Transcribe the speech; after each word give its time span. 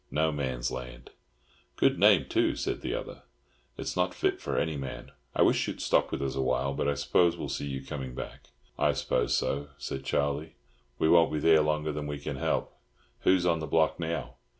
"No 0.09 0.31
Man's 0.31 0.71
Land." 0.71 1.11
"Good 1.75 1.99
name, 1.99 2.25
too," 2.27 2.55
said 2.55 2.81
the 2.81 2.95
other. 2.95 3.21
"It's 3.77 3.95
not 3.95 4.15
fit 4.15 4.41
for 4.41 4.57
any 4.57 4.75
man. 4.75 5.11
I 5.35 5.43
wish 5.43 5.67
you'd 5.67 5.79
stop 5.79 6.11
with 6.11 6.23
us 6.23 6.33
a 6.33 6.41
while, 6.41 6.73
but 6.73 6.87
I 6.87 6.95
suppose 6.95 7.37
we'll 7.37 7.49
see 7.49 7.67
you 7.67 7.85
coming 7.85 8.15
back." 8.15 8.47
"I 8.79 8.93
suppose 8.93 9.37
so," 9.37 9.69
said 9.77 10.03
Charlie. 10.03 10.55
"We 10.97 11.07
won't 11.07 11.31
be 11.31 11.37
there 11.37 11.61
longer 11.61 11.91
than 11.91 12.07
we 12.07 12.17
can 12.17 12.37
help. 12.37 12.75
Who's 13.19 13.45
on 13.45 13.59
the 13.59 13.67
block 13.67 13.99
now? 13.99 14.37